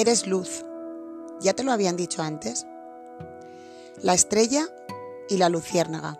Eres 0.00 0.26
luz. 0.26 0.64
¿Ya 1.42 1.52
te 1.52 1.62
lo 1.62 1.72
habían 1.72 1.98
dicho 1.98 2.22
antes? 2.22 2.66
La 4.00 4.14
estrella 4.14 4.66
y 5.28 5.36
la 5.36 5.50
luciérnaga. 5.50 6.18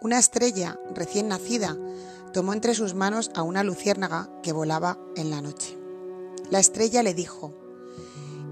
Una 0.00 0.18
estrella 0.18 0.78
recién 0.94 1.28
nacida 1.28 1.76
tomó 2.32 2.54
entre 2.54 2.74
sus 2.74 2.94
manos 2.94 3.30
a 3.34 3.42
una 3.42 3.62
luciérnaga 3.62 4.30
que 4.42 4.54
volaba 4.54 4.96
en 5.16 5.28
la 5.28 5.42
noche. 5.42 5.76
La 6.48 6.60
estrella 6.60 7.02
le 7.02 7.12
dijo, 7.12 7.52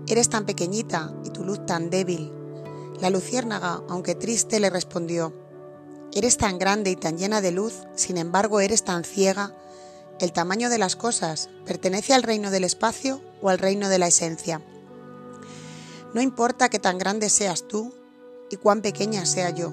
Eres 0.06 0.28
tan 0.28 0.44
pequeñita 0.44 1.14
y 1.24 1.30
tu 1.30 1.42
luz 1.42 1.64
tan 1.64 1.88
débil. 1.88 2.30
La 3.00 3.08
luciérnaga, 3.08 3.82
aunque 3.88 4.16
triste, 4.16 4.60
le 4.60 4.68
respondió, 4.68 5.32
Eres 6.12 6.36
tan 6.36 6.58
grande 6.58 6.90
y 6.90 6.96
tan 6.96 7.16
llena 7.16 7.40
de 7.40 7.52
luz, 7.52 7.86
sin 7.94 8.18
embargo 8.18 8.60
eres 8.60 8.84
tan 8.84 9.02
ciega. 9.02 9.56
El 10.20 10.34
tamaño 10.34 10.68
de 10.68 10.76
las 10.76 10.96
cosas 10.96 11.48
pertenece 11.64 12.12
al 12.12 12.22
reino 12.22 12.50
del 12.50 12.64
espacio 12.64 13.22
o 13.40 13.48
al 13.48 13.58
reino 13.58 13.88
de 13.88 13.98
la 13.98 14.06
esencia. 14.06 14.60
No 16.12 16.20
importa 16.20 16.68
que 16.68 16.78
tan 16.78 16.98
grande 16.98 17.30
seas 17.30 17.66
tú 17.66 17.94
y 18.50 18.56
cuán 18.56 18.82
pequeña 18.82 19.24
sea 19.24 19.48
yo. 19.48 19.72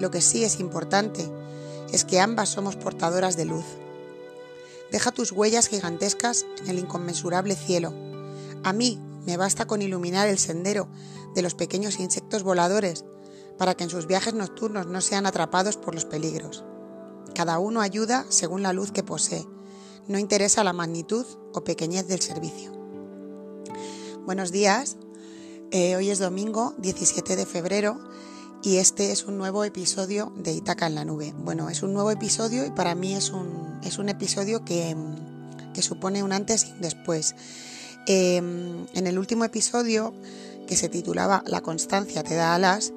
Lo 0.00 0.10
que 0.10 0.22
sí 0.22 0.42
es 0.42 0.58
importante 0.58 1.30
es 1.92 2.04
que 2.04 2.18
ambas 2.18 2.48
somos 2.48 2.74
portadoras 2.74 3.36
de 3.36 3.44
luz. 3.44 3.64
Deja 4.90 5.12
tus 5.12 5.30
huellas 5.30 5.68
gigantescas 5.68 6.46
en 6.58 6.68
el 6.68 6.80
inconmensurable 6.80 7.54
cielo. 7.54 7.94
A 8.64 8.72
mí 8.72 8.98
me 9.24 9.36
basta 9.36 9.68
con 9.68 9.82
iluminar 9.82 10.26
el 10.26 10.40
sendero 10.40 10.88
de 11.36 11.42
los 11.42 11.54
pequeños 11.54 12.00
insectos 12.00 12.42
voladores 12.42 13.04
para 13.56 13.76
que 13.76 13.84
en 13.84 13.90
sus 13.90 14.08
viajes 14.08 14.34
nocturnos 14.34 14.88
no 14.88 15.00
sean 15.00 15.26
atrapados 15.26 15.76
por 15.76 15.94
los 15.94 16.06
peligros. 16.06 16.64
Cada 17.36 17.60
uno 17.60 17.82
ayuda 17.82 18.26
según 18.30 18.64
la 18.64 18.72
luz 18.72 18.90
que 18.90 19.04
posee. 19.04 19.46
No 20.10 20.18
interesa 20.18 20.64
la 20.64 20.72
magnitud 20.72 21.24
o 21.52 21.62
pequeñez 21.62 22.08
del 22.08 22.20
servicio. 22.20 22.72
Buenos 24.26 24.50
días. 24.50 24.96
Eh, 25.70 25.94
hoy 25.94 26.10
es 26.10 26.18
domingo 26.18 26.74
17 26.78 27.36
de 27.36 27.46
febrero 27.46 27.96
y 28.60 28.78
este 28.78 29.12
es 29.12 29.26
un 29.26 29.38
nuevo 29.38 29.62
episodio 29.62 30.32
de 30.34 30.52
Itaca 30.52 30.88
en 30.88 30.96
la 30.96 31.04
Nube. 31.04 31.32
Bueno, 31.38 31.70
es 31.70 31.84
un 31.84 31.94
nuevo 31.94 32.10
episodio 32.10 32.66
y 32.66 32.72
para 32.72 32.96
mí 32.96 33.14
es 33.14 33.30
un, 33.30 33.78
es 33.84 33.98
un 33.98 34.08
episodio 34.08 34.64
que, 34.64 34.96
que, 35.74 35.80
supone 35.80 36.24
un 36.24 36.32
antes 36.32 36.66
y 36.66 36.72
un 36.72 36.80
después. 36.80 37.36
Eh, 38.08 38.38
en 38.38 39.06
el 39.06 39.16
último 39.16 39.44
episodio, 39.44 40.12
que 40.66 40.74
se 40.74 40.88
titulaba 40.88 41.44
La 41.46 41.60
constancia 41.60 42.24
te 42.24 42.34
da 42.34 42.56
alas, 42.56 42.92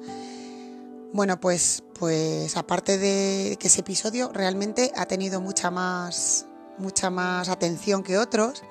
bueno, 1.12 1.38
pues, 1.38 1.84
pues 1.96 2.56
aparte 2.56 2.98
de 2.98 3.56
que 3.60 3.68
ese 3.68 3.82
episodio 3.82 4.32
realmente 4.32 4.90
ha 4.96 5.06
tenido 5.06 5.40
mucha 5.40 5.70
más, 5.70 6.46
mucha 6.78 7.10
más 7.10 7.48
atención 7.48 8.02
que 8.02 8.18
otros, 8.18 8.62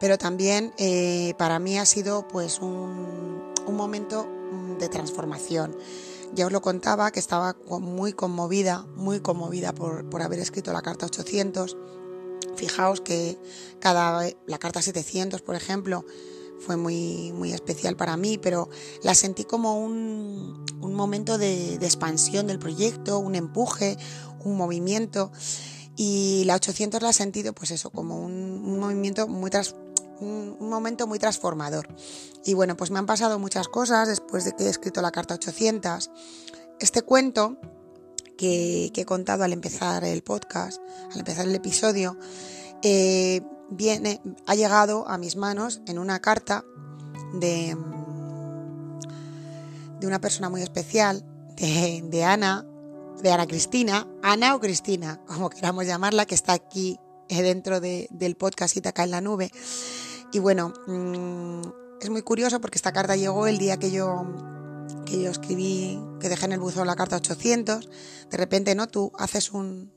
pero 0.00 0.18
también 0.18 0.72
eh, 0.78 1.34
para 1.38 1.58
mí 1.58 1.78
ha 1.78 1.86
sido 1.86 2.26
pues 2.28 2.60
un, 2.60 3.52
un 3.66 3.76
momento 3.76 4.28
de 4.78 4.88
transformación. 4.88 5.76
Ya 6.34 6.46
os 6.46 6.52
lo 6.52 6.60
contaba 6.60 7.10
que 7.12 7.20
estaba 7.20 7.56
muy 7.80 8.12
conmovida, 8.12 8.84
muy 8.96 9.20
conmovida 9.20 9.72
por, 9.74 10.08
por 10.10 10.22
haber 10.22 10.40
escrito 10.40 10.72
la 10.72 10.82
carta 10.82 11.06
800. 11.06 11.76
Fijaos 12.56 13.00
que 13.00 13.38
cada 13.80 14.28
la 14.46 14.58
carta 14.58 14.82
700, 14.82 15.42
por 15.42 15.54
ejemplo, 15.54 16.04
fue 16.58 16.76
muy, 16.76 17.32
muy 17.32 17.52
especial 17.52 17.96
para 17.96 18.16
mí, 18.16 18.38
pero 18.38 18.68
la 19.02 19.14
sentí 19.14 19.44
como 19.44 19.78
un, 19.78 20.64
un 20.80 20.94
momento 20.94 21.38
de, 21.38 21.74
expansión 21.74 22.46
del 22.46 22.58
proyecto, 22.58 23.18
un 23.18 23.34
empuje, 23.34 23.96
un 24.44 24.56
movimiento. 24.56 25.30
Y 25.96 26.44
la 26.44 26.56
800 26.56 27.02
la 27.02 27.10
he 27.10 27.12
sentido, 27.12 27.54
pues 27.54 27.70
eso, 27.70 27.90
como 27.90 28.20
un, 28.20 28.78
movimiento 28.78 29.26
muy 29.28 29.50
tras, 29.50 29.74
un, 30.20 30.56
momento 30.60 31.06
muy 31.06 31.18
transformador. 31.18 31.88
Y 32.44 32.54
bueno, 32.54 32.76
pues 32.76 32.90
me 32.90 32.98
han 32.98 33.06
pasado 33.06 33.38
muchas 33.38 33.68
cosas 33.68 34.08
después 34.08 34.44
de 34.44 34.54
que 34.54 34.64
he 34.64 34.68
escrito 34.68 35.00
la 35.00 35.10
carta 35.10 35.34
800. 35.34 36.10
Este 36.80 37.02
cuento 37.02 37.56
que, 38.36 38.90
que 38.92 39.00
he 39.00 39.06
contado 39.06 39.44
al 39.44 39.52
empezar 39.52 40.04
el 40.04 40.22
podcast, 40.22 40.80
al 41.12 41.20
empezar 41.20 41.46
el 41.46 41.54
episodio, 41.54 42.18
eh, 42.82 43.40
viene, 43.70 44.20
ha 44.46 44.54
llegado 44.54 45.08
a 45.08 45.18
mis 45.18 45.36
manos 45.36 45.80
en 45.86 45.98
una 45.98 46.20
carta 46.20 46.64
de, 47.34 47.76
de 50.00 50.06
una 50.06 50.20
persona 50.20 50.48
muy 50.48 50.62
especial, 50.62 51.24
de, 51.56 52.02
de, 52.04 52.24
Ana, 52.24 52.66
de 53.22 53.30
Ana 53.30 53.46
Cristina, 53.46 54.06
Ana 54.22 54.54
o 54.54 54.60
Cristina, 54.60 55.20
como 55.26 55.50
queramos 55.50 55.86
llamarla, 55.86 56.26
que 56.26 56.34
está 56.34 56.52
aquí 56.52 56.98
dentro 57.28 57.80
de, 57.80 58.08
del 58.10 58.36
podcast 58.36 58.76
Itaca 58.76 59.04
en 59.04 59.10
la 59.10 59.20
nube. 59.20 59.50
Y 60.32 60.38
bueno, 60.38 60.72
mmm, 60.86 61.62
es 62.00 62.10
muy 62.10 62.22
curioso 62.22 62.60
porque 62.60 62.78
esta 62.78 62.92
carta 62.92 63.16
llegó 63.16 63.46
el 63.46 63.58
día 63.58 63.78
que 63.78 63.90
yo 63.90 64.26
que 65.04 65.22
yo 65.22 65.30
escribí, 65.30 65.98
que 66.20 66.28
dejé 66.28 66.46
en 66.46 66.52
el 66.52 66.60
buzón 66.60 66.86
la 66.86 66.96
carta 66.96 67.16
800, 67.16 67.88
de 68.30 68.36
repente, 68.36 68.74
¿no? 68.74 68.88
Tú 68.88 69.12
haces 69.18 69.52
un, 69.52 69.92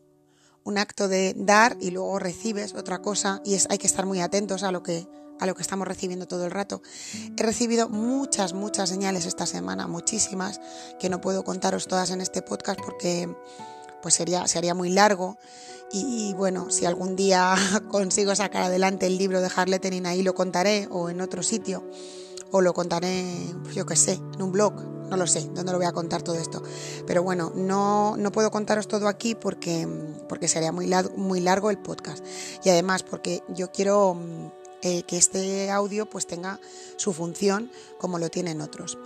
un 0.64 0.78
acto 0.78 1.08
de 1.08 1.34
dar 1.36 1.78
y 1.80 1.92
luego 1.92 2.20
recibes 2.20 2.74
otra 2.76 3.02
cosa 3.02 3.42
y 3.44 3.56
es, 3.56 3.68
hay 3.70 3.78
que 3.78 3.88
estar 3.88 4.06
muy 4.06 4.22
atentos 4.22 4.64
a 4.64 4.72
lo 4.72 4.84
que 4.84 5.08
a 5.40 5.46
lo 5.46 5.56
que 5.56 5.62
estamos 5.62 5.88
recibiendo 5.88 6.28
todo 6.28 6.46
el 6.46 6.52
rato. 6.52 6.82
He 7.38 7.44
recibido 7.44 7.90
muchas, 7.90 8.54
muchas 8.54 8.90
señales 8.90 9.26
esta 9.26 9.46
semana, 9.46 9.88
muchísimas, 9.88 10.60
que 11.00 11.10
no 11.10 11.22
puedo 11.22 11.44
contaros 11.44 11.88
todas 11.88 12.12
en 12.12 12.22
este 12.22 12.42
podcast 12.42 12.80
porque 12.84 13.30
pues 14.02 14.14
sería, 14.14 14.48
sería 14.48 14.74
muy 14.74 14.90
largo. 14.90 15.38
Y, 15.92 16.34
bueno, 16.36 16.70
si 16.70 16.86
algún 16.86 17.16
día 17.16 17.56
consigo 17.90 18.36
sacar 18.36 18.64
adelante 18.64 19.08
el 19.08 19.18
libro 19.18 19.42
de 19.42 19.50
Harletening 19.54 20.06
ahí 20.06 20.22
lo 20.22 20.36
contaré 20.36 20.88
o 20.92 21.10
en 21.10 21.20
otro 21.22 21.42
sitio 21.42 21.84
o 22.52 22.62
lo 22.62 22.74
contaré, 22.74 23.26
yo 23.74 23.86
qué 23.86 23.96
sé, 23.96 24.14
en 24.14 24.42
un 24.42 24.52
blog, 24.52 24.74
no 25.10 25.18
lo 25.18 25.28
sé, 25.28 25.42
dónde 25.54 25.72
lo 25.72 25.78
voy 25.78 25.88
a 25.88 25.92
contar 25.92 26.22
todo 26.22 26.36
esto. 26.36 26.64
Pero 27.06 27.24
bueno, 27.24 27.52
no, 27.56 28.18
no 28.18 28.32
puedo 28.32 28.52
contaros 28.52 28.88
todo 28.88 29.08
aquí 29.08 29.36
porque, 29.36 29.88
porque 30.28 30.48
sería 30.48 30.72
muy, 30.72 30.92
muy 31.16 31.42
largo 31.42 31.70
el 31.70 31.80
podcast. 31.80 32.24
Y 32.64 32.70
además 32.70 33.04
porque 33.04 33.44
yo 33.50 33.72
quiero 33.72 34.18
eh, 34.82 35.04
que 35.04 35.18
este 35.18 35.70
audio 35.72 36.10
pues 36.10 36.26
tenga 36.28 36.60
su 36.98 37.14
función 37.14 37.72
como 37.98 38.20
lo 38.20 38.30
tienen 38.30 38.62
otros. 38.62 38.98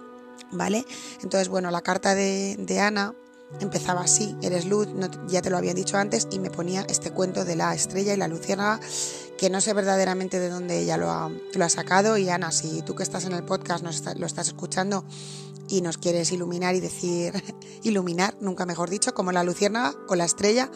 ¿Vale? 0.51 0.85
Entonces, 1.23 1.49
bueno, 1.49 1.71
la 1.71 1.81
carta 1.81 2.13
de, 2.13 2.79
Ana 2.79 3.15
empezaba 3.59 4.01
así, 4.01 4.35
eres 4.41 4.65
luz, 4.65 4.87
ya 5.27 5.41
te 5.41 5.49
lo 5.49 5.57
habían 5.57 5.75
dicho 5.75 5.97
antes, 5.97 6.27
y 6.31 6.39
me 6.39 6.51
ponía 6.51 6.85
este 6.89 7.11
cuento 7.11 7.43
de 7.43 7.55
la 7.55 7.73
estrella 7.73 8.13
y 8.13 8.17
la 8.17 8.27
luciérnaga, 8.27 8.79
que 9.37 9.49
no 9.49 9.61
sé 9.61 9.73
verdaderamente 9.73 10.39
de 10.39 10.49
dónde 10.49 10.79
ella 10.79 10.97
lo 10.97 11.09
ha, 11.09 11.69
sacado. 11.69 12.17
Y 12.17 12.29
Ana, 12.29 12.51
si 12.51 12.83
tú 12.83 12.93
que 12.95 13.03
estás 13.03 13.25
en 13.25 13.33
el 13.33 13.43
podcast 13.43 13.83
lo 13.83 14.25
estás 14.25 14.47
escuchando 14.47 15.05
y 15.67 15.81
nos 15.81 15.97
quieres 15.97 16.31
iluminar 16.31 16.75
y 16.75 16.79
decir, 16.79 17.33
iluminar, 17.83 18.35
nunca 18.41 18.65
mejor 18.65 18.89
dicho, 18.89 19.13
como 19.13 19.31
la 19.31 19.43
luciérnaga 19.43 19.95
o 20.07 20.15
la 20.15 20.25
estrella, 20.25 20.69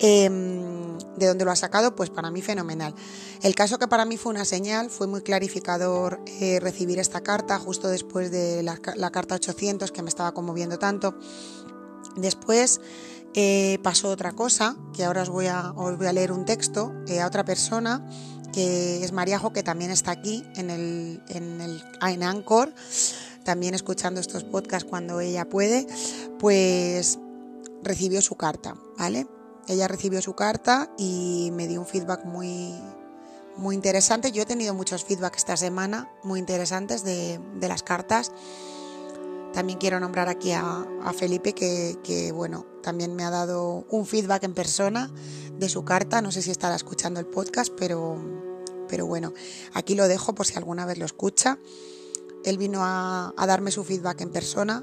eh, 0.00 0.28
de 1.16 1.26
dónde 1.26 1.44
lo 1.44 1.50
ha 1.50 1.56
sacado, 1.56 1.96
pues 1.96 2.10
para 2.10 2.30
mí 2.30 2.42
fenomenal. 2.42 2.94
El 3.42 3.54
caso 3.54 3.78
que 3.78 3.88
para 3.88 4.04
mí 4.04 4.16
fue 4.16 4.30
una 4.30 4.44
señal, 4.44 4.90
fue 4.90 5.06
muy 5.06 5.22
clarificador 5.22 6.20
eh, 6.40 6.60
recibir 6.60 6.98
esta 6.98 7.22
carta 7.22 7.58
justo 7.58 7.88
después 7.88 8.30
de 8.30 8.62
la, 8.62 8.76
carta 9.10 9.34
800 9.34 9.92
que 9.92 10.02
me 10.02 10.08
estaba 10.08 10.32
conmoviendo 10.32 10.78
tanto. 10.78 11.18
Después 12.16 12.80
eh, 13.34 13.78
pasó 13.82 14.10
otra 14.10 14.32
cosa, 14.32 14.76
que 14.94 15.04
ahora 15.04 15.22
os 15.22 15.28
voy 15.28 15.46
a, 15.46 15.72
leer 16.12 16.32
un 16.32 16.44
texto 16.44 16.92
eh, 17.06 17.20
a 17.20 17.26
otra 17.26 17.44
persona, 17.44 18.08
que 18.52 19.04
es 19.04 19.12
Mariajo, 19.12 19.52
que 19.52 19.62
también 19.62 19.90
está 19.90 20.12
aquí 20.12 20.44
en, 20.56 20.70
el, 20.70 21.22
en, 21.28 21.60
el, 21.60 21.82
en 22.02 22.22
Anchor, 22.22 22.72
también 23.44 23.74
escuchando 23.74 24.20
estos 24.20 24.44
podcasts 24.44 24.88
cuando 24.88 25.20
ella 25.20 25.48
puede, 25.48 25.86
pues 26.38 27.18
recibió 27.82 28.22
su 28.22 28.34
carta, 28.34 28.74
¿vale? 28.98 29.26
Ella 29.68 29.88
recibió 29.88 30.22
su 30.22 30.34
carta 30.34 30.90
y 30.96 31.50
me 31.52 31.66
dio 31.66 31.80
un 31.80 31.86
feedback 31.86 32.24
muy, 32.24 32.74
muy 33.56 33.74
interesante. 33.74 34.30
Yo 34.32 34.42
he 34.42 34.46
tenido 34.46 34.74
muchos 34.74 35.04
feedbacks 35.04 35.38
esta 35.38 35.56
semana, 35.56 36.10
muy 36.22 36.38
interesantes 36.38 37.02
de, 37.02 37.40
de 37.54 37.68
las 37.68 37.82
cartas. 37.82 38.32
También 39.52 39.78
quiero 39.78 39.98
nombrar 39.98 40.28
aquí 40.28 40.52
a, 40.52 40.86
a 41.02 41.12
Felipe, 41.12 41.54
que, 41.54 41.98
que, 42.04 42.30
bueno, 42.30 42.66
también 42.82 43.16
me 43.16 43.24
ha 43.24 43.30
dado 43.30 43.86
un 43.90 44.04
feedback 44.06 44.44
en 44.44 44.54
persona 44.54 45.10
de 45.58 45.68
su 45.68 45.84
carta. 45.84 46.20
No 46.20 46.30
sé 46.30 46.42
si 46.42 46.50
estará 46.50 46.76
escuchando 46.76 47.20
el 47.20 47.26
podcast, 47.26 47.72
pero, 47.76 48.18
pero 48.88 49.06
bueno, 49.06 49.32
aquí 49.72 49.94
lo 49.94 50.08
dejo 50.08 50.34
por 50.34 50.46
si 50.46 50.56
alguna 50.56 50.84
vez 50.84 50.98
lo 50.98 51.06
escucha. 51.06 51.58
Él 52.44 52.58
vino 52.58 52.84
a, 52.84 53.32
a 53.36 53.46
darme 53.46 53.70
su 53.70 53.82
feedback 53.82 54.20
en 54.20 54.30
persona 54.30 54.82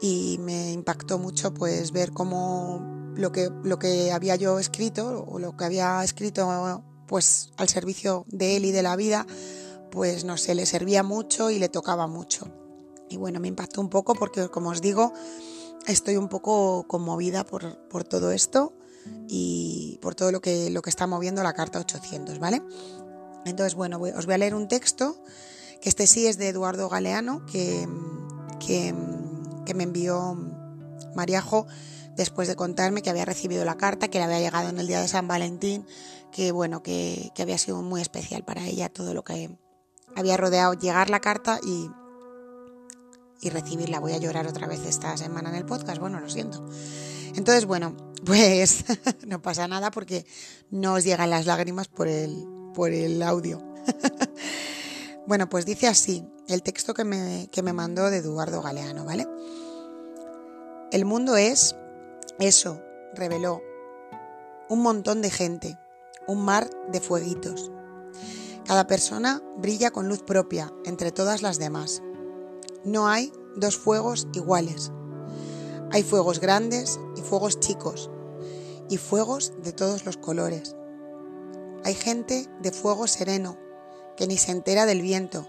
y 0.00 0.38
me 0.40 0.72
impactó 0.72 1.18
mucho 1.18 1.54
pues 1.54 1.90
ver 1.92 2.12
cómo 2.12 3.01
lo 3.16 3.32
que, 3.32 3.50
lo 3.62 3.78
que 3.78 4.12
había 4.12 4.36
yo 4.36 4.58
escrito 4.58 5.24
o 5.28 5.38
lo 5.38 5.56
que 5.56 5.64
había 5.64 6.02
escrito 6.04 6.82
pues 7.06 7.52
al 7.56 7.68
servicio 7.68 8.24
de 8.28 8.56
él 8.56 8.64
y 8.64 8.72
de 8.72 8.82
la 8.82 8.96
vida, 8.96 9.26
pues 9.90 10.24
no 10.24 10.36
sé, 10.36 10.54
le 10.54 10.66
servía 10.66 11.02
mucho 11.02 11.50
y 11.50 11.58
le 11.58 11.68
tocaba 11.68 12.06
mucho. 12.06 12.46
Y 13.10 13.18
bueno, 13.18 13.40
me 13.40 13.48
impactó 13.48 13.80
un 13.80 13.90
poco 13.90 14.14
porque, 14.14 14.48
como 14.48 14.70
os 14.70 14.80
digo, 14.80 15.12
estoy 15.86 16.16
un 16.16 16.28
poco 16.28 16.86
conmovida 16.88 17.44
por, 17.44 17.86
por 17.88 18.04
todo 18.04 18.32
esto 18.32 18.72
y 19.28 19.98
por 20.00 20.14
todo 20.14 20.32
lo 20.32 20.40
que, 20.40 20.70
lo 20.70 20.82
que 20.82 20.90
está 20.90 21.06
moviendo 21.06 21.42
la 21.42 21.52
carta 21.52 21.78
800, 21.80 22.38
¿vale? 22.38 22.62
Entonces, 23.44 23.74
bueno, 23.74 24.00
os 24.00 24.26
voy 24.26 24.34
a 24.34 24.38
leer 24.38 24.54
un 24.54 24.68
texto, 24.68 25.22
que 25.80 25.88
este 25.88 26.06
sí 26.06 26.26
es 26.26 26.38
de 26.38 26.48
Eduardo 26.48 26.88
Galeano, 26.88 27.44
que, 27.46 27.88
que, 28.64 28.94
me 29.74 29.82
envió 29.84 30.38
Mariajo 31.14 31.66
después 32.16 32.48
de 32.48 32.56
contarme 32.56 33.02
que 33.02 33.10
había 33.10 33.24
recibido 33.24 33.64
la 33.64 33.76
carta, 33.76 34.08
que 34.08 34.18
le 34.18 34.24
había 34.24 34.40
llegado 34.40 34.68
en 34.68 34.78
el 34.78 34.86
día 34.86 35.00
de 35.00 35.08
San 35.08 35.28
Valentín, 35.28 35.86
que 36.30 36.52
bueno, 36.52 36.82
que, 36.82 37.30
que 37.34 37.42
había 37.42 37.58
sido 37.58 37.82
muy 37.82 38.00
especial 38.00 38.44
para 38.44 38.66
ella 38.66 38.88
todo 38.88 39.14
lo 39.14 39.24
que 39.24 39.56
había 40.16 40.36
rodeado 40.36 40.74
llegar 40.74 41.10
la 41.10 41.20
carta 41.20 41.58
y, 41.64 41.90
y 43.40 43.50
recibirla. 43.50 44.00
Voy 44.00 44.12
a 44.12 44.18
llorar 44.18 44.46
otra 44.46 44.66
vez 44.66 44.80
esta 44.86 45.16
semana 45.16 45.50
en 45.50 45.56
el 45.56 45.66
podcast, 45.66 46.00
bueno, 46.00 46.20
lo 46.20 46.28
siento. 46.28 46.64
Entonces, 47.34 47.66
bueno, 47.66 47.96
pues 48.24 48.84
no 49.26 49.42
pasa 49.42 49.68
nada 49.68 49.90
porque 49.90 50.26
no 50.70 50.94
os 50.94 51.04
llegan 51.04 51.30
las 51.30 51.46
lágrimas 51.46 51.88
por 51.88 52.08
el, 52.08 52.46
por 52.74 52.90
el 52.90 53.22
audio. 53.22 53.62
bueno, 55.26 55.48
pues 55.48 55.66
dice 55.66 55.88
así 55.88 56.24
el 56.48 56.62
texto 56.62 56.94
que 56.94 57.04
me, 57.04 57.48
que 57.50 57.62
me 57.62 57.72
mandó 57.72 58.10
de 58.10 58.18
Eduardo 58.18 58.62
Galeano, 58.62 59.04
¿vale? 59.04 59.26
El 60.90 61.04
mundo 61.06 61.36
es 61.36 61.74
eso, 62.38 62.80
reveló, 63.14 63.62
un 64.68 64.80
montón 64.80 65.22
de 65.22 65.30
gente, 65.30 65.78
un 66.26 66.44
mar 66.44 66.70
de 66.90 67.00
fueguitos. 67.00 67.70
Cada 68.64 68.86
persona 68.86 69.42
brilla 69.56 69.90
con 69.90 70.08
luz 70.08 70.22
propia 70.22 70.72
entre 70.84 71.12
todas 71.12 71.42
las 71.42 71.58
demás. 71.58 72.02
No 72.84 73.06
hay 73.08 73.32
dos 73.56 73.76
fuegos 73.76 74.28
iguales. 74.32 74.92
Hay 75.90 76.02
fuegos 76.02 76.40
grandes 76.40 76.98
y 77.16 77.20
fuegos 77.20 77.60
chicos, 77.60 78.10
y 78.88 78.96
fuegos 78.96 79.52
de 79.62 79.72
todos 79.72 80.06
los 80.06 80.16
colores. 80.16 80.74
Hay 81.84 81.94
gente 81.94 82.48
de 82.60 82.72
fuego 82.72 83.06
sereno, 83.06 83.58
que 84.16 84.26
ni 84.26 84.38
se 84.38 84.52
entera 84.52 84.86
del 84.86 85.02
viento, 85.02 85.46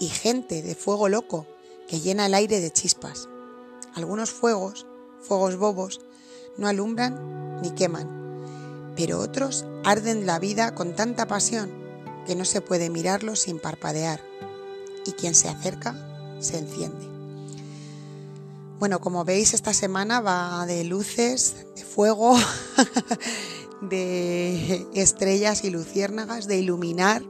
y 0.00 0.08
gente 0.08 0.62
de 0.62 0.74
fuego 0.74 1.08
loco, 1.08 1.46
que 1.86 2.00
llena 2.00 2.26
el 2.26 2.34
aire 2.34 2.60
de 2.60 2.72
chispas. 2.72 3.28
Algunos 3.94 4.30
fuegos, 4.30 4.86
fuegos 5.20 5.56
bobos, 5.56 6.00
no 6.58 6.68
alumbran 6.68 7.60
ni 7.62 7.70
queman, 7.70 8.92
pero 8.96 9.20
otros 9.20 9.64
arden 9.84 10.26
la 10.26 10.38
vida 10.38 10.74
con 10.74 10.94
tanta 10.94 11.26
pasión 11.26 11.70
que 12.26 12.36
no 12.36 12.44
se 12.44 12.60
puede 12.60 12.90
mirarlos 12.90 13.40
sin 13.40 13.58
parpadear, 13.58 14.20
y 15.06 15.12
quien 15.12 15.34
se 15.34 15.48
acerca 15.48 15.94
se 16.40 16.58
enciende. 16.58 17.08
Bueno, 18.78 19.00
como 19.00 19.24
veis, 19.24 19.54
esta 19.54 19.72
semana 19.72 20.20
va 20.20 20.64
de 20.66 20.84
luces, 20.84 21.66
de 21.74 21.84
fuego, 21.84 22.36
de 23.80 24.86
estrellas 24.94 25.64
y 25.64 25.70
luciérnagas, 25.70 26.46
de 26.46 26.58
iluminar. 26.58 27.22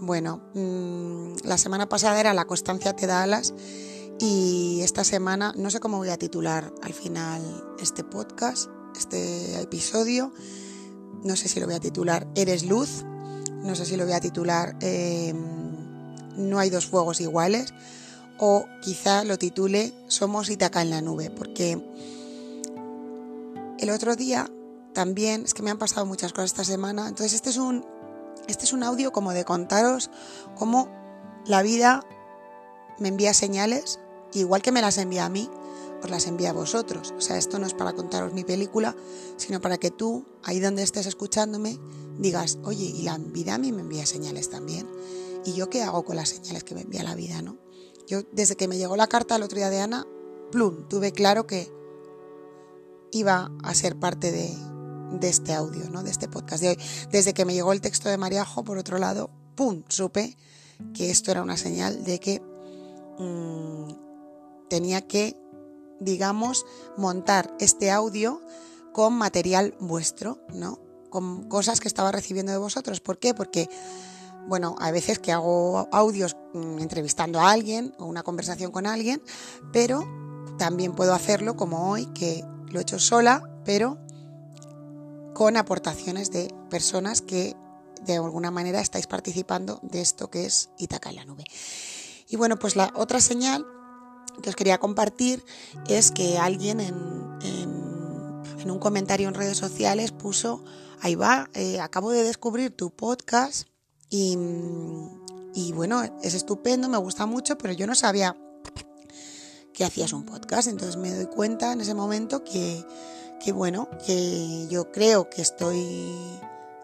Bueno, 0.00 0.40
mm, 0.54 1.44
la 1.44 1.58
semana 1.58 1.88
pasada 1.88 2.18
era 2.20 2.32
La 2.32 2.46
constancia 2.46 2.94
te 2.96 3.06
da 3.06 3.22
alas 3.22 3.52
y 4.24 4.82
esta 4.82 5.02
semana 5.02 5.52
no 5.56 5.68
sé 5.68 5.80
cómo 5.80 5.98
voy 5.98 6.10
a 6.10 6.16
titular 6.16 6.72
al 6.80 6.92
final 6.92 7.42
este 7.80 8.04
podcast, 8.04 8.70
este 8.96 9.60
episodio. 9.60 10.32
No 11.24 11.34
sé 11.34 11.48
si 11.48 11.58
lo 11.58 11.66
voy 11.66 11.74
a 11.74 11.80
titular 11.80 12.28
Eres 12.36 12.62
luz, 12.62 13.02
no 13.64 13.74
sé 13.74 13.84
si 13.84 13.96
lo 13.96 14.04
voy 14.04 14.12
a 14.12 14.20
titular 14.20 14.76
em, 14.80 16.14
No 16.36 16.60
hay 16.60 16.70
dos 16.70 16.86
fuegos 16.86 17.20
iguales. 17.20 17.74
O 18.38 18.64
quizá 18.80 19.24
lo 19.24 19.38
titule 19.38 19.92
Somos 20.06 20.50
Itaca 20.50 20.82
en 20.82 20.90
la 20.90 21.00
nube, 21.00 21.30
porque 21.30 21.84
el 23.80 23.90
otro 23.90 24.14
día 24.14 24.48
también, 24.92 25.42
es 25.44 25.52
que 25.52 25.64
me 25.64 25.70
han 25.72 25.78
pasado 25.78 26.06
muchas 26.06 26.32
cosas 26.32 26.52
esta 26.52 26.64
semana, 26.64 27.08
entonces 27.08 27.32
este 27.32 27.50
es 27.50 27.56
un, 27.56 27.84
este 28.46 28.66
es 28.66 28.72
un 28.72 28.84
audio 28.84 29.10
como 29.10 29.32
de 29.32 29.44
contaros 29.44 30.10
cómo 30.56 30.88
la 31.44 31.62
vida 31.62 32.04
me 32.98 33.08
envía 33.08 33.34
señales, 33.34 33.98
igual 34.40 34.62
que 34.62 34.72
me 34.72 34.80
las 34.80 34.98
envía 34.98 35.24
a 35.24 35.28
mí, 35.28 35.48
os 36.02 36.10
las 36.10 36.26
envía 36.26 36.50
a 36.50 36.52
vosotros. 36.52 37.14
O 37.16 37.20
sea, 37.20 37.38
esto 37.38 37.58
no 37.58 37.66
es 37.66 37.74
para 37.74 37.92
contaros 37.92 38.32
mi 38.32 38.44
película, 38.44 38.96
sino 39.36 39.60
para 39.60 39.78
que 39.78 39.90
tú, 39.90 40.26
ahí 40.42 40.60
donde 40.60 40.82
estés 40.82 41.06
escuchándome, 41.06 41.78
digas, 42.18 42.58
oye, 42.64 42.84
y 42.84 43.02
la 43.02 43.18
vida 43.18 43.54
a 43.54 43.58
mí 43.58 43.72
me 43.72 43.82
envía 43.82 44.06
señales 44.06 44.50
también. 44.50 44.88
¿Y 45.44 45.54
yo 45.54 45.68
qué 45.70 45.82
hago 45.82 46.04
con 46.04 46.16
las 46.16 46.30
señales 46.30 46.64
que 46.64 46.74
me 46.74 46.82
envía 46.82 47.02
la 47.02 47.14
vida, 47.14 47.42
no? 47.42 47.58
Yo, 48.06 48.22
desde 48.32 48.56
que 48.56 48.68
me 48.68 48.78
llegó 48.78 48.96
la 48.96 49.06
carta 49.06 49.36
el 49.36 49.42
otro 49.42 49.56
día 49.56 49.70
de 49.70 49.80
Ana, 49.80 50.06
plum, 50.50 50.88
tuve 50.88 51.12
claro 51.12 51.46
que 51.46 51.72
iba 53.12 53.50
a 53.62 53.74
ser 53.74 53.96
parte 53.96 54.32
de, 54.32 54.54
este 55.28 55.52
audio, 55.52 55.88
¿no? 55.90 56.02
de 56.02 56.10
este 56.10 56.28
podcast 56.28 56.62
de. 56.62 56.78
Desde 57.10 57.34
que 57.34 57.44
me 57.44 57.54
llegó 57.54 57.72
el 57.72 57.80
texto 57.80 58.08
de 58.08 58.18
Mariajo, 58.18 58.64
por 58.64 58.78
otro 58.78 58.98
lado, 58.98 59.30
¡pum! 59.54 59.82
supe 59.88 60.36
que 60.94 61.10
esto 61.10 61.30
era 61.30 61.42
una 61.42 61.56
señal 61.56 62.02
de 62.04 62.18
que 62.18 62.42
mm, 63.18 64.11
tenía 64.72 65.02
que, 65.02 65.36
digamos, 66.00 66.64
montar 66.96 67.54
este 67.60 67.90
audio 67.90 68.40
con 68.94 69.12
material 69.12 69.74
vuestro, 69.80 70.38
¿no? 70.54 70.78
Con 71.10 71.46
cosas 71.50 71.78
que 71.78 71.88
estaba 71.88 72.10
recibiendo 72.10 72.52
de 72.52 72.58
vosotros. 72.58 73.00
¿Por 73.00 73.18
qué? 73.18 73.34
Porque, 73.34 73.68
bueno, 74.48 74.74
a 74.78 74.90
veces 74.90 75.18
que 75.18 75.30
hago 75.30 75.90
audios 75.92 76.38
mm, 76.54 76.78
entrevistando 76.78 77.38
a 77.38 77.50
alguien 77.50 77.94
o 77.98 78.06
una 78.06 78.22
conversación 78.22 78.72
con 78.72 78.86
alguien, 78.86 79.22
pero 79.74 80.08
también 80.56 80.94
puedo 80.94 81.12
hacerlo 81.12 81.54
como 81.54 81.90
hoy, 81.90 82.06
que 82.06 82.42
lo 82.70 82.78
he 82.78 82.82
hecho 82.82 82.98
sola, 82.98 83.60
pero 83.66 83.98
con 85.34 85.58
aportaciones 85.58 86.30
de 86.30 86.48
personas 86.70 87.20
que 87.20 87.54
de 88.06 88.16
alguna 88.16 88.50
manera 88.50 88.80
estáis 88.80 89.06
participando 89.06 89.80
de 89.82 90.00
esto 90.00 90.30
que 90.30 90.46
es 90.46 90.70
Itaca 90.78 91.10
en 91.10 91.16
la 91.16 91.26
nube. 91.26 91.44
Y 92.26 92.36
bueno, 92.36 92.58
pues 92.58 92.74
la 92.74 92.90
otra 92.96 93.20
señal 93.20 93.66
que 94.42 94.50
os 94.50 94.56
quería 94.56 94.78
compartir 94.78 95.44
es 95.88 96.10
que 96.10 96.38
alguien 96.38 96.80
en, 96.80 96.92
un 98.70 98.78
comentario 98.78 99.28
en 99.28 99.34
redes 99.34 99.58
sociales 99.58 100.12
puso, 100.12 100.64
ahí 101.00 101.14
va, 101.14 101.50
eh, 101.52 101.80
acabo 101.80 102.10
de 102.10 102.22
descubrir 102.22 102.70
tu 102.70 102.90
podcast 102.90 103.68
y, 104.08 104.38
y 105.54 105.72
bueno, 105.72 106.02
es 106.22 106.34
estupendo, 106.34 106.88
me 106.88 106.96
gusta 106.96 107.26
mucho, 107.26 107.58
pero 107.58 107.74
yo 107.74 107.86
no 107.86 107.94
sabía 107.94 108.36
que 109.74 109.84
hacías 109.84 110.12
un 110.12 110.24
podcast, 110.24 110.68
entonces 110.68 110.96
me 110.96 111.14
doy 111.14 111.26
cuenta 111.26 111.72
en 111.72 111.82
ese 111.82 111.94
momento 111.94 112.44
que 112.44 112.86
que 113.42 113.52
bueno, 113.52 113.88
que 114.06 114.68
yo 114.68 114.92
creo 114.92 115.28
que 115.28 115.42
estoy 115.42 116.06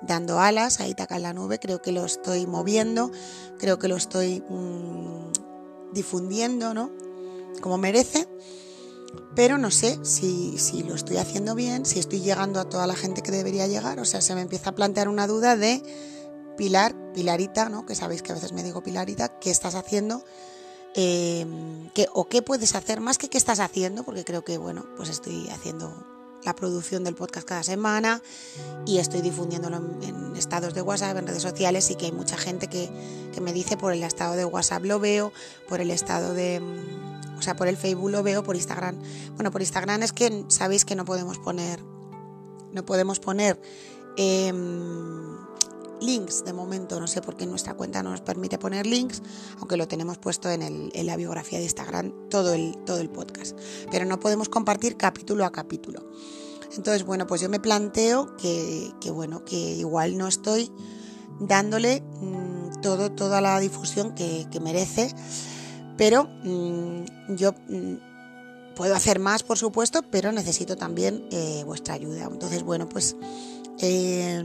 dando 0.02 0.40
alas 0.40 0.80
a 0.80 0.88
Itaca 0.88 1.16
en 1.16 1.22
la 1.22 1.32
nube, 1.32 1.58
creo 1.60 1.80
que 1.80 1.92
lo 1.92 2.04
estoy 2.04 2.46
moviendo, 2.46 3.12
creo 3.58 3.78
que 3.78 3.86
lo 3.86 3.96
estoy 3.96 4.42
mm, 4.48 5.92
difundiendo, 5.92 6.74
¿no? 6.74 6.90
Como 7.60 7.78
merece, 7.78 8.28
pero 9.34 9.58
no 9.58 9.70
sé 9.70 9.98
si, 10.04 10.58
si 10.58 10.82
lo 10.82 10.94
estoy 10.94 11.16
haciendo 11.16 11.54
bien, 11.54 11.86
si 11.86 11.98
estoy 11.98 12.20
llegando 12.20 12.60
a 12.60 12.68
toda 12.68 12.86
la 12.86 12.94
gente 12.94 13.22
que 13.22 13.30
debería 13.30 13.66
llegar, 13.66 14.00
o 14.00 14.04
sea, 14.04 14.20
se 14.20 14.34
me 14.34 14.40
empieza 14.42 14.70
a 14.70 14.74
plantear 14.74 15.08
una 15.08 15.26
duda 15.26 15.56
de 15.56 15.82
Pilar, 16.56 16.94
Pilarita, 17.14 17.68
¿no? 17.68 17.86
Que 17.86 17.94
sabéis 17.94 18.22
que 18.22 18.32
a 18.32 18.34
veces 18.34 18.52
me 18.52 18.62
digo 18.62 18.82
Pilarita, 18.82 19.38
¿qué 19.38 19.50
estás 19.50 19.74
haciendo? 19.74 20.24
Eh, 20.94 21.46
o 22.12 22.28
qué 22.28 22.42
puedes 22.42 22.74
hacer 22.74 23.00
más 23.00 23.18
que 23.18 23.28
qué 23.28 23.38
estás 23.38 23.60
haciendo, 23.60 24.02
porque 24.02 24.24
creo 24.24 24.44
que, 24.44 24.58
bueno, 24.58 24.86
pues 24.96 25.08
estoy 25.08 25.48
haciendo 25.50 25.94
la 26.44 26.54
producción 26.54 27.04
del 27.04 27.14
podcast 27.14 27.46
cada 27.46 27.62
semana 27.62 28.22
y 28.86 28.98
estoy 28.98 29.20
difundiéndolo 29.20 29.76
en, 30.02 30.36
estados 30.36 30.74
de 30.74 30.82
WhatsApp, 30.82 31.16
en 31.16 31.26
redes 31.26 31.42
sociales 31.42 31.90
y 31.90 31.96
que 31.96 32.06
hay 32.06 32.12
mucha 32.12 32.36
gente 32.36 32.68
que, 32.68 32.90
me 33.40 33.52
dice 33.52 33.76
por 33.76 33.92
el 33.92 34.02
estado 34.02 34.34
de 34.34 34.44
WhatsApp 34.44 34.84
lo 34.84 34.98
veo, 34.98 35.32
por 35.68 35.80
el 35.80 35.92
estado 35.92 36.34
de... 36.34 36.60
O 37.38 37.42
sea, 37.42 37.56
por 37.56 37.68
el 37.68 37.76
Facebook 37.76 38.10
lo 38.10 38.22
veo, 38.22 38.42
por 38.42 38.56
Instagram. 38.56 39.00
Bueno, 39.34 39.50
por 39.50 39.60
Instagram 39.60 40.02
es 40.02 40.12
que 40.12 40.44
sabéis 40.48 40.84
que 40.84 40.94
no 40.94 41.04
podemos 41.04 41.38
poner... 41.38 41.82
No 42.72 42.84
podemos 42.84 43.20
poner... 43.20 43.60
Em, 44.16 45.38
links 46.00 46.44
de 46.44 46.52
momento, 46.52 47.00
no 47.00 47.06
sé 47.06 47.20
por 47.20 47.36
qué 47.36 47.46
nuestra 47.46 47.74
cuenta 47.74 48.02
no 48.02 48.10
nos 48.10 48.20
permite 48.20 48.58
poner 48.58 48.86
links, 48.86 49.22
aunque 49.58 49.76
lo 49.76 49.88
tenemos 49.88 50.18
puesto 50.18 50.48
en, 50.48 50.62
el, 50.62 50.90
en 50.94 51.06
la 51.06 51.16
biografía 51.16 51.58
de 51.58 51.64
Instagram 51.64 52.28
todo 52.30 52.54
el, 52.54 52.76
todo 52.84 52.98
el 52.98 53.10
podcast, 53.10 53.58
pero 53.90 54.04
no 54.04 54.20
podemos 54.20 54.48
compartir 54.48 54.96
capítulo 54.96 55.44
a 55.44 55.50
capítulo. 55.50 56.08
Entonces, 56.76 57.04
bueno, 57.04 57.26
pues 57.26 57.40
yo 57.40 57.48
me 57.48 57.60
planteo 57.60 58.36
que, 58.36 58.92
bueno, 59.10 59.44
que 59.44 59.56
igual 59.56 60.18
no 60.18 60.28
estoy 60.28 60.70
dándole 61.40 62.02
mm, 62.20 62.80
todo, 62.82 63.10
toda 63.10 63.40
la 63.40 63.58
difusión 63.58 64.14
que, 64.14 64.46
merece, 64.60 65.14
pero 65.98 66.24
mm, 66.24 67.34
yo 67.36 67.52
mm, 67.52 68.74
puedo 68.74 68.94
hacer 68.94 69.18
más, 69.18 69.42
por 69.42 69.58
supuesto, 69.58 70.02
pero 70.10 70.32
necesito 70.32 70.78
también 70.78 71.28
eh, 71.30 71.62
vuestra 71.66 71.92
ayuda. 71.94 72.24
Entonces, 72.24 72.62
bueno, 72.62 72.88
pues... 72.88 73.16
Eh, 73.80 74.42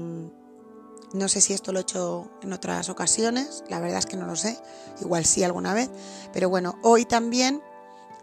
no 1.14 1.28
sé 1.28 1.42
si 1.42 1.54
esto 1.54 1.72
lo 1.72 1.78
he 1.78 1.82
hecho 1.84 2.32
en 2.42 2.54
otras 2.54 2.90
ocasiones, 2.90 3.64
la 3.70 3.80
verdad 3.80 4.00
es 4.00 4.08
que 4.08 4.18
no 4.18 4.26
lo 4.26 4.36
sé, 4.36 4.58
igual 5.00 5.26
sí 5.26 5.44
alguna 5.44 5.74
vez, 5.76 5.92
pero 6.34 6.50
bueno, 6.50 6.80
hoy 6.82 7.06
también 7.06 7.62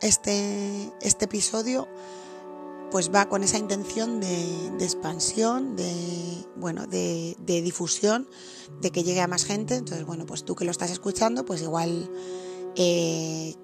este, 0.00 0.92
este 1.00 1.26
episodio 1.26 1.87
pues 2.90 3.14
va 3.14 3.28
con 3.28 3.44
esa 3.44 3.58
intención 3.58 4.20
de, 4.20 4.66
expansión, 4.80 5.76
de, 5.76 6.44
bueno, 6.56 6.87
de, 6.87 7.37
difusión, 7.46 8.28
de 8.80 8.90
que 8.90 9.04
llegue 9.04 9.20
a 9.20 9.28
más 9.28 9.44
gente. 9.44 9.76
Entonces, 9.76 10.04
bueno, 10.04 10.26
pues 10.26 10.44
tú 10.44 10.56
que 10.56 10.64
lo 10.64 10.72
estás 10.72 10.90
escuchando, 10.90 11.44
pues 11.44 11.62
igual 11.62 12.10
eh, 12.76 13.54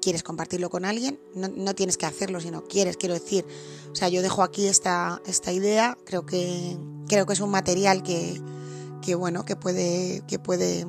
quieres 0.00 0.22
compartirlo 0.22 0.70
con 0.70 0.84
alguien, 0.84 1.18
no, 1.34 1.74
tienes 1.74 1.96
que 1.96 2.06
hacerlo, 2.06 2.40
sino 2.40 2.64
quieres, 2.64 2.96
quiero 2.96 3.14
decir. 3.14 3.44
O 3.90 3.94
sea, 3.94 4.08
yo 4.08 4.22
dejo 4.22 4.42
aquí 4.42 4.66
esta, 4.66 5.20
esta 5.26 5.52
idea, 5.52 5.98
creo 6.04 6.24
que, 6.24 6.76
creo 7.08 7.26
que 7.26 7.32
es 7.32 7.40
un 7.40 7.50
material 7.50 8.02
que, 8.02 8.40
que 9.02 9.14
bueno, 9.14 9.44
que 9.44 9.56
puede, 9.56 10.22
que 10.28 10.38
puede, 10.38 10.86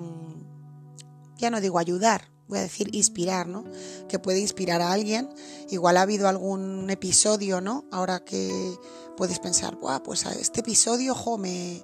ya 1.38 1.50
no 1.50 1.62
digo 1.62 1.80
ayudar, 1.80 2.30
voy 2.48 2.60
a 2.60 2.62
decir 2.62 2.94
inspirar, 2.94 3.48
¿no? 3.48 3.64
Que 4.08 4.20
puede 4.20 4.40
inspirar 4.40 4.82
a 4.82 4.92
alguien. 4.92 5.30
Igual 5.70 5.98
ha 5.98 6.02
habido 6.02 6.28
algún 6.28 6.90
episodio, 6.90 7.60
¿no? 7.62 7.86
Ahora 7.92 8.20
que 8.24 8.76
puedes 9.16 9.40
pensar, 9.40 9.76
Buah, 9.78 10.04
pues 10.04 10.26
este 10.26 10.62
episodio, 10.62 11.16
jo, 11.16 11.38
me, 11.38 11.84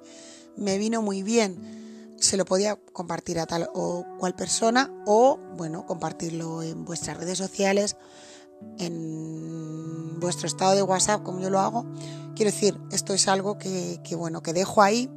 me 0.55 0.77
vino 0.77 1.01
muy 1.01 1.23
bien. 1.23 1.82
Se 2.17 2.38
lo 2.38 2.46
podía 2.46 2.75
compartir 2.75 3.39
a 3.39 3.46
tal 3.46 3.70
o 3.74 4.05
cual 4.20 4.36
persona 4.36 4.91
o, 5.05 5.39
bueno, 5.58 5.86
compartirlo 5.86 6.63
en 6.63 6.86
vuestras 6.86 7.17
redes 7.17 7.38
sociales, 7.38 7.98
en 8.79 10.20
vuestro 10.20 10.48
estado 10.48 10.75
de 10.75 10.84
WhatsApp, 10.84 11.24
como 11.24 11.39
yo 11.39 11.50
lo 11.50 11.60
hago. 11.60 11.86
Quiero 12.36 12.51
decir, 12.51 12.79
esto 12.91 13.13
es 13.13 13.27
algo 13.27 13.58
que, 13.58 14.00
que 14.03 14.15
bueno, 14.15 14.41
que 14.41 14.53
dejo 14.53 14.82
ahí 14.82 15.10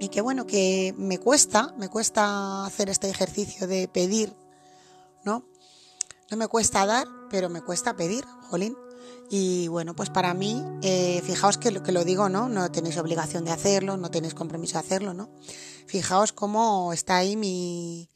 y 0.00 0.08
que 0.08 0.20
bueno, 0.20 0.46
que 0.46 0.94
me 0.96 1.18
cuesta, 1.18 1.74
me 1.78 1.88
cuesta 1.88 2.64
hacer 2.64 2.88
este 2.88 3.08
ejercicio 3.10 3.66
de 3.66 3.86
pedir 3.86 4.34
¿no? 5.24 5.44
No 6.30 6.36
me 6.36 6.48
cuesta 6.48 6.86
dar, 6.86 7.06
pero 7.30 7.48
me 7.48 7.62
cuesta 7.62 7.96
pedir, 7.96 8.24
jolín. 8.48 8.76
Y 9.30 9.68
bueno, 9.68 9.94
pues 9.94 10.10
para 10.10 10.34
mí, 10.34 10.62
eh, 10.82 11.22
fijaos 11.24 11.58
que, 11.58 11.82
que 11.82 11.92
lo 11.92 12.04
digo, 12.04 12.28
¿no? 12.28 12.48
No 12.48 12.70
tenéis 12.70 12.96
obligación 12.98 13.44
de 13.44 13.52
hacerlo, 13.52 13.96
no 13.96 14.10
tenéis 14.10 14.34
compromiso 14.34 14.74
de 14.74 14.80
hacerlo, 14.80 15.14
¿no? 15.14 15.30
Fijaos 15.86 16.32
cómo 16.32 16.92
está 16.92 17.16
ahí 17.16 17.36
mi, 17.36 18.08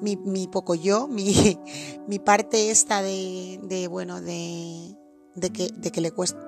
mi, 0.00 0.48
poco 0.48 0.74
yo, 0.74 1.06
mi, 1.08 1.58
mi 2.08 2.18
parte 2.18 2.70
esta 2.70 3.02
de, 3.02 3.86
bueno, 3.90 4.20
de, 4.20 4.96
de, 5.34 5.50
que, 5.50 5.68
de 5.74 5.90
que 5.90 6.00
le 6.00 6.10
cuesta, 6.10 6.38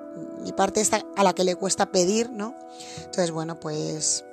mi 0.41 0.51
parte 0.53 0.81
esta 0.81 1.05
a 1.15 1.23
la 1.23 1.33
que 1.33 1.43
le 1.43 1.55
cuesta 1.55 1.91
pedir, 1.91 2.29
¿no? 2.29 2.55
Entonces, 2.97 3.31
bueno, 3.31 3.59
pues 3.59 4.23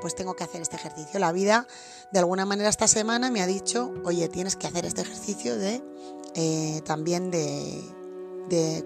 pues 0.00 0.14
tengo 0.14 0.34
que 0.34 0.44
hacer 0.44 0.62
este 0.62 0.76
ejercicio. 0.76 1.20
La 1.20 1.32
vida, 1.32 1.66
de 2.12 2.18
alguna 2.18 2.46
manera, 2.46 2.68
esta 2.68 2.88
semana 2.88 3.30
me 3.30 3.42
ha 3.42 3.46
dicho, 3.46 3.92
oye, 4.04 4.28
tienes 4.28 4.56
que 4.56 4.66
hacer 4.66 4.86
este 4.86 5.02
ejercicio 5.02 5.56
de 5.56 5.82
eh, 6.34 6.80
también 6.84 7.30
de, 7.30 7.82
de, 8.48 8.84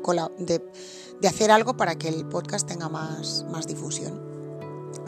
de, 1.20 1.28
hacer 1.28 1.50
algo 1.50 1.76
para 1.76 1.96
que 1.96 2.08
el 2.08 2.26
podcast 2.26 2.66
tenga 2.66 2.88
más, 2.88 3.44
más 3.50 3.66
difusión. 3.66 4.20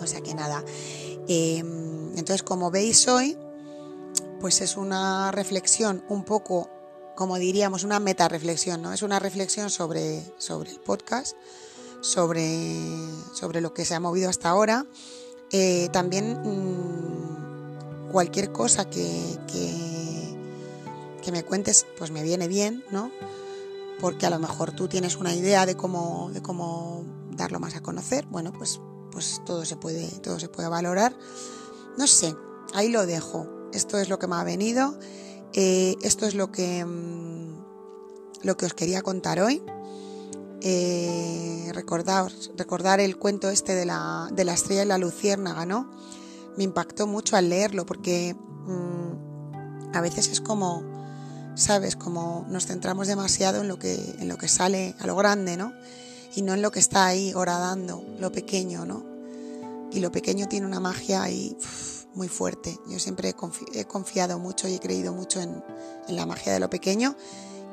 O 0.00 0.06
sea 0.06 0.20
que 0.20 0.34
nada. 0.34 0.64
Em, 1.28 2.16
entonces, 2.16 2.42
como 2.42 2.70
veis 2.70 3.06
hoy, 3.06 3.36
pues 4.40 4.60
es 4.60 4.76
una 4.76 5.30
reflexión 5.30 6.02
un 6.08 6.24
poco, 6.24 6.68
como 7.16 7.38
diríamos, 7.38 7.84
una 7.84 8.00
meta 8.00 8.28
reflexión, 8.28 8.82
¿no? 8.82 8.92
Es 8.92 9.02
una 9.02 9.18
reflexión 9.18 9.70
sobre, 9.70 10.22
sobre 10.38 10.70
el 10.70 10.80
podcast, 10.80 11.36
sobre, 12.00 12.66
sobre 13.34 13.60
lo 13.60 13.74
que 13.74 13.84
se 13.84 13.94
ha 13.94 14.00
movido 14.00 14.30
hasta 14.30 14.48
ahora 14.48 14.86
eh, 15.50 15.88
también 15.92 16.38
mm, 16.42 18.10
cualquier 18.12 18.52
cosa 18.52 18.88
que, 18.88 19.38
que, 19.46 21.32
me 21.32 21.44
cuentes, 21.44 21.86
pues 21.98 22.10
me 22.10 22.22
viene 22.22 22.48
bien, 22.48 22.82
¿no? 22.90 23.10
Porque 24.00 24.24
a 24.24 24.30
lo 24.30 24.38
mejor 24.38 24.72
tú 24.72 24.88
tienes 24.88 25.16
una 25.16 25.34
idea 25.34 25.66
de 25.66 25.76
cómo, 25.76 26.30
de 26.32 26.40
cómo 26.40 27.04
darlo 27.32 27.60
más 27.60 27.76
a 27.76 27.82
conocer. 27.82 28.24
Bueno, 28.28 28.50
pues, 28.50 28.80
pues 29.18 29.42
todo, 29.44 29.64
se 29.64 29.74
puede, 29.74 30.06
todo 30.20 30.38
se 30.38 30.48
puede 30.48 30.68
valorar. 30.68 31.12
No 31.96 32.06
sé, 32.06 32.36
ahí 32.72 32.88
lo 32.88 33.04
dejo. 33.04 33.48
Esto 33.72 33.98
es 33.98 34.08
lo 34.08 34.20
que 34.20 34.28
me 34.28 34.36
ha 34.36 34.44
venido. 34.44 34.96
Eh, 35.54 35.96
esto 36.02 36.24
es 36.24 36.36
lo 36.36 36.52
que, 36.52 36.84
mm, 36.84 38.44
lo 38.44 38.56
que 38.56 38.66
os 38.66 38.74
quería 38.74 39.02
contar 39.02 39.40
hoy. 39.40 39.60
Eh, 40.60 41.72
recordar, 41.74 42.30
recordar 42.56 43.00
el 43.00 43.16
cuento 43.18 43.50
este 43.50 43.74
de 43.74 43.86
la, 43.86 44.28
de 44.30 44.44
la 44.44 44.54
estrella 44.54 44.84
y 44.84 44.86
la 44.86 44.98
luciérnaga, 44.98 45.66
¿no? 45.66 45.90
Me 46.56 46.62
impactó 46.62 47.08
mucho 47.08 47.34
al 47.34 47.48
leerlo 47.48 47.84
porque 47.86 48.36
mm, 48.36 49.96
a 49.96 50.00
veces 50.00 50.28
es 50.28 50.40
como, 50.40 50.84
¿sabes? 51.56 51.96
Como 51.96 52.46
nos 52.48 52.66
centramos 52.66 53.08
demasiado 53.08 53.62
en 53.62 53.66
lo, 53.66 53.80
que, 53.80 53.96
en 54.20 54.28
lo 54.28 54.38
que 54.38 54.46
sale 54.46 54.94
a 55.00 55.08
lo 55.08 55.16
grande, 55.16 55.56
¿no? 55.56 55.72
Y 56.36 56.42
no 56.42 56.54
en 56.54 56.62
lo 56.62 56.70
que 56.70 56.78
está 56.78 57.06
ahí 57.06 57.34
horadando, 57.34 58.04
lo 58.20 58.30
pequeño, 58.30 58.86
¿no? 58.86 59.07
Y 59.92 60.00
lo 60.00 60.12
pequeño 60.12 60.48
tiene 60.48 60.66
una 60.66 60.80
magia 60.80 61.22
ahí 61.22 61.56
muy 62.14 62.28
fuerte. 62.28 62.78
Yo 62.88 62.98
siempre 62.98 63.34
he, 63.72 63.84
confiado 63.86 64.38
mucho 64.38 64.68
y 64.68 64.74
he 64.74 64.80
creído 64.80 65.12
mucho 65.12 65.40
en, 65.40 65.62
la 66.08 66.26
magia 66.26 66.52
de 66.52 66.60
lo 66.60 66.70
pequeño 66.70 67.16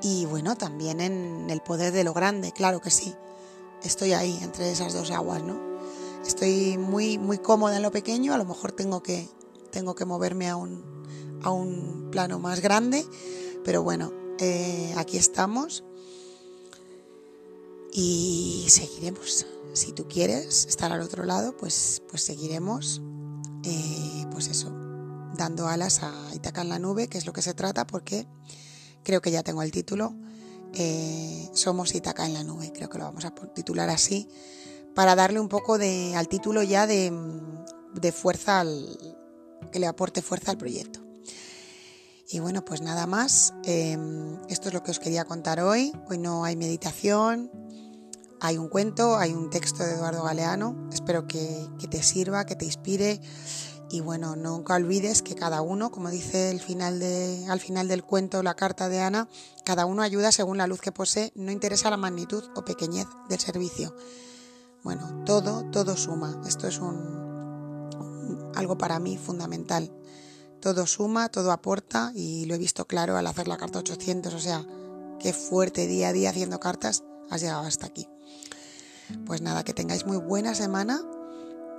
y 0.02 0.26
bueno, 0.26 0.56
también 0.56 1.00
en 1.02 1.50
el 1.50 1.62
poder 1.62 1.94
de 1.94 2.04
lo 2.04 2.14
grande, 2.14 2.52
claro 2.52 2.82
que 2.82 2.92
sí. 2.92 3.16
Estoy 3.84 4.14
ahí 4.14 4.38
entre 4.42 4.72
esas 4.72 4.94
dos 4.94 5.12
aguas, 5.12 5.44
¿no? 5.44 5.60
Estoy 6.26 6.78
muy, 6.78 7.18
muy 7.18 7.38
cómoda 7.38 7.78
en 7.78 7.84
lo 7.84 7.92
pequeño, 7.92 8.34
a 8.34 8.38
lo 8.38 8.46
mejor 8.46 8.72
tengo 8.72 9.02
que, 9.02 9.30
tengo 9.72 9.96
que 9.96 10.06
moverme 10.06 10.50
a 10.50 10.56
un, 10.56 10.84
a 11.44 11.52
un 11.52 12.10
plano 12.12 12.40
más 12.40 12.62
grande, 12.62 13.06
pero 13.64 13.84
bueno, 13.84 14.12
eh, 14.40 14.94
aquí 14.98 15.18
estamos 15.18 15.84
y 17.96 18.66
seguiremos. 18.68 19.46
Si 19.74 19.94
tú 19.94 20.08
quieres 20.08 20.66
estar 20.66 20.92
al 20.92 21.02
otro 21.02 21.24
lado, 21.24 21.56
pues, 21.56 22.02
pues 22.10 22.24
seguiremos, 22.24 23.02
eh, 23.64 24.26
pues 24.32 24.48
eso, 24.48 24.70
dando 25.38 25.68
alas 25.68 26.04
a 26.04 26.14
Itaca 26.34 26.62
en 26.62 26.70
la 26.70 26.80
nube, 26.80 27.08
que 27.08 27.18
es 27.18 27.26
lo 27.26 27.32
que 27.34 27.42
se 27.42 27.54
trata, 27.54 27.88
porque 27.88 28.28
creo 29.04 29.22
que 29.22 29.32
ya 29.32 29.44
tengo 29.44 29.64
el 29.64 29.72
título, 29.72 30.14
eh, 30.74 31.50
Somos 31.54 31.96
Itaca 31.96 32.26
en 32.26 32.34
la 32.34 32.44
nube, 32.44 32.74
creo 32.74 32.90
que 32.90 32.98
lo 32.98 33.06
vamos 33.06 33.24
a 33.24 33.34
titular 33.54 33.90
así, 33.90 34.28
para 34.94 35.16
darle 35.16 35.40
un 35.40 35.48
poco 35.50 35.78
de, 35.78 36.16
al 36.16 36.28
título 36.28 36.64
ya 36.64 36.88
de, 36.88 37.14
fuerza, 38.14 38.60
al, 38.60 39.18
que 39.72 39.80
le 39.80 39.88
aporte 39.88 40.22
fuerza 40.22 40.52
al 40.52 40.58
proyecto. 40.58 41.00
Y 42.28 42.40
bueno, 42.40 42.66
pues 42.66 42.82
nada 42.82 43.06
más, 43.08 43.54
em, 43.64 44.38
esto 44.50 44.68
es 44.68 44.74
lo 44.74 44.84
que 44.84 44.92
os 44.92 45.00
quería 45.00 45.26
contar 45.26 45.62
hoy. 45.62 45.94
Hoy 46.10 46.18
no 46.18 46.44
hay 46.44 46.56
meditación, 46.56 47.52
hay 48.42 48.58
un 48.58 48.70
cuento, 48.70 49.18
hay 49.18 49.34
un 49.34 49.50
texto 49.50 49.84
de 49.84 49.94
Eduardo 49.94 50.24
Galeano. 50.24 50.90
Espero 50.92 51.28
que, 51.28 51.68
te 51.90 52.04
sirva, 52.04 52.46
que 52.46 52.56
te 52.56 52.66
inspire 52.66 53.22
y 53.90 54.02
bueno, 54.02 54.36
nunca 54.36 54.76
olvides 54.76 55.22
que 55.22 55.36
cada 55.36 55.62
uno, 55.62 55.92
como 55.92 56.10
dice 56.10 56.50
al 56.50 56.60
final 56.60 57.88
del 57.88 58.04
cuento 58.04 58.42
la 58.44 58.56
carta 58.56 58.90
de 58.90 59.00
Ana, 59.00 59.30
cada 59.64 59.86
uno 59.86 60.02
ayuda 60.02 60.32
según 60.32 60.58
la 60.58 60.68
luz 60.68 60.82
que 60.82 60.92
posee, 60.92 61.32
no 61.36 61.52
interesa 61.52 61.90
la 61.90 61.98
magnitud 61.98 62.44
o 62.56 62.66
pequeñez 62.66 63.08
del 63.30 63.40
servicio. 63.40 63.96
Bueno, 64.84 65.24
todo, 65.26 65.70
todo 65.72 65.96
suma. 65.98 66.42
Esto 66.48 66.68
es 66.68 66.80
un, 66.80 68.52
algo 68.56 68.78
para 68.78 69.00
mí 69.00 69.18
fundamental. 69.18 69.92
Todo 70.60 70.88
suma, 70.88 71.30
todo 71.30 71.52
aporta 71.52 72.12
y 72.16 72.46
lo 72.46 72.56
he 72.56 72.58
visto 72.58 72.86
claro 72.86 73.18
al 73.18 73.28
hacer 73.28 73.48
la 73.48 73.58
carta 73.58 73.80
800. 73.80 74.34
O 74.34 74.40
sea, 74.40 74.66
qué 75.20 75.32
fuerte 75.32 75.88
día 75.88 76.10
a 76.10 76.14
día 76.14 76.32
haciendo 76.32 76.60
cartas 76.60 77.04
has 77.30 77.42
llegado 77.42 77.66
hasta 77.66 77.88
aquí. 77.88 78.08
Pues 79.26 79.42
nada, 79.42 79.64
que 79.64 79.74
tengáis 79.74 80.06
muy 80.06 80.18
buena 80.18 80.56
semana 80.56 81.02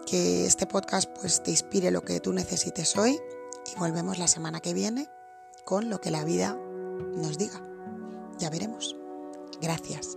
que 0.06 0.46
este 0.46 0.66
podcast 0.66 1.10
pues 1.20 1.42
te 1.42 1.50
inspire 1.50 1.90
lo 1.90 2.02
que 2.02 2.20
tú 2.20 2.32
necesites 2.32 2.96
hoy 2.96 3.18
y 3.74 3.78
volvemos 3.78 4.18
la 4.18 4.28
semana 4.28 4.60
que 4.60 4.74
viene 4.74 5.08
con 5.64 5.90
lo 5.90 6.00
que 6.00 6.10
la 6.10 6.24
vida 6.24 6.56
nos 7.16 7.38
diga. 7.38 7.60
Ya 8.38 8.50
veremos. 8.50 8.96
Gracias. 9.60 10.16